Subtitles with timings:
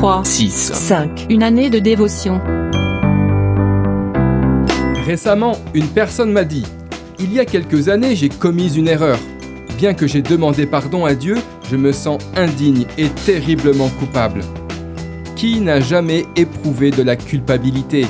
[0.00, 1.26] 3, 6, 5.
[1.28, 2.40] Une année de dévotion.
[5.04, 6.64] Récemment, une personne m'a dit
[7.18, 9.18] Il y a quelques années, j'ai commis une erreur.
[9.76, 11.36] Bien que j'ai demandé pardon à Dieu,
[11.70, 14.40] je me sens indigne et terriblement coupable.
[15.36, 18.06] Qui n'a jamais éprouvé de la culpabilité?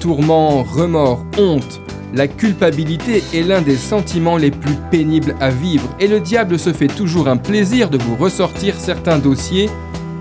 [0.00, 1.80] Tourment, remords, honte.
[2.12, 6.74] La culpabilité est l'un des sentiments les plus pénibles à vivre et le diable se
[6.74, 9.70] fait toujours un plaisir de vous ressortir certains dossiers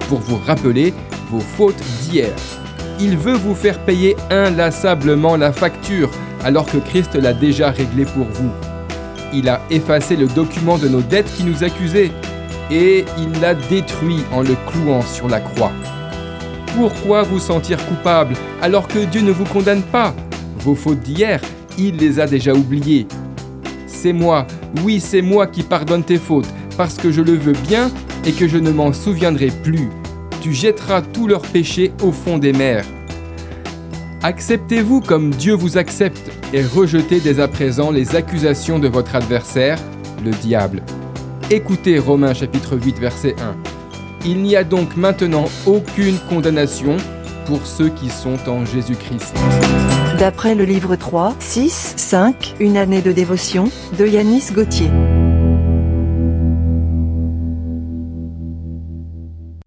[0.07, 0.93] pour vous rappeler
[1.29, 2.33] vos fautes d'hier.
[2.99, 6.09] Il veut vous faire payer inlassablement la facture
[6.43, 8.51] alors que Christ l'a déjà réglé pour vous.
[9.33, 12.11] Il a effacé le document de nos dettes qui nous accusaient
[12.71, 15.71] et il l'a détruit en le clouant sur la croix.
[16.75, 20.13] Pourquoi vous sentir coupable alors que Dieu ne vous condamne pas?
[20.59, 21.41] Vos fautes d'hier,
[21.77, 23.07] il les a déjà oubliées.
[23.85, 24.45] C'est moi,
[24.83, 27.89] oui c'est moi qui pardonne tes fautes, parce que je le veux bien
[28.25, 29.89] et que je ne m'en souviendrai plus.
[30.41, 32.85] Tu jetteras tous leurs péchés au fond des mers.
[34.23, 39.79] Acceptez-vous comme Dieu vous accepte et rejetez dès à présent les accusations de votre adversaire,
[40.23, 40.81] le diable.
[41.49, 43.55] Écoutez Romains chapitre 8 verset 1.
[44.25, 46.97] Il n'y a donc maintenant aucune condamnation
[47.45, 49.33] pour ceux qui sont en Jésus-Christ.
[50.19, 54.89] D'après le livre 3, 6, 5, Une année de dévotion, de Yanis Gauthier.